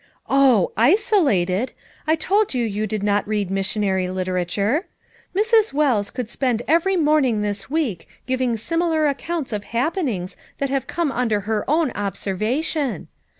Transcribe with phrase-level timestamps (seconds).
[0.27, 1.73] "Oh, 'isolated'!
[2.07, 4.87] I told you that you did not read missionary literature.
[5.35, 5.73] Mrs.
[5.73, 11.11] Wells could spend every morning this week giving similar accounts of happenings that have come
[11.11, 13.09] under her own observation.